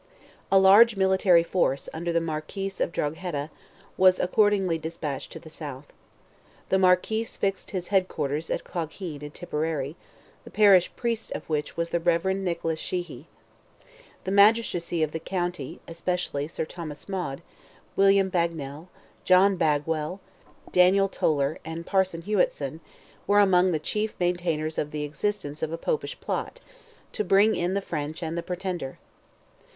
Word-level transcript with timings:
A 0.51 0.57
large 0.57 0.95
military 0.95 1.43
force, 1.43 1.87
under 1.93 2.11
the 2.11 2.19
Marquis 2.19 2.71
of 2.79 2.91
Drogheda, 2.91 3.51
was 3.97 4.19
accordingly 4.19 4.79
despatched 4.79 5.31
to 5.33 5.39
the 5.39 5.47
south. 5.47 5.93
The 6.69 6.79
Marquis 6.79 7.25
fixed 7.25 7.69
his 7.69 7.89
head 7.89 8.07
quarters 8.07 8.49
at 8.49 8.63
Clogheen, 8.63 9.21
in 9.23 9.29
Tipperary, 9.29 9.95
the 10.43 10.49
parish 10.49 10.91
priest 10.95 11.31
of 11.33 11.47
which 11.47 11.77
was 11.77 11.89
the 11.91 11.99
Rev. 11.99 12.25
Nicholas 12.37 12.79
Sheehy. 12.79 13.27
The 14.23 14.31
magistracy 14.31 15.03
of 15.03 15.11
the 15.11 15.19
county, 15.19 15.79
especially 15.87 16.47
Sir 16.47 16.65
Thomas 16.65 17.07
Maude, 17.07 17.43
William 17.95 18.29
Bagnel, 18.31 18.87
John 19.23 19.55
Bagwell, 19.55 20.19
Daniel 20.71 21.09
Toler, 21.09 21.59
and 21.63 21.85
Parson 21.85 22.23
Hewitson, 22.23 22.79
were 23.27 23.37
among 23.39 23.71
the 23.71 23.77
chief 23.77 24.15
maintainers 24.19 24.79
of 24.79 24.89
the 24.89 25.03
existence 25.03 25.61
of 25.61 25.71
a 25.71 25.77
Popish 25.77 26.19
plot, 26.19 26.59
to 27.13 27.23
bring 27.23 27.55
in 27.55 27.75
the 27.75 27.81
French 27.81 28.23
and 28.23 28.35
the 28.35 28.41
Pretender. 28.41 28.97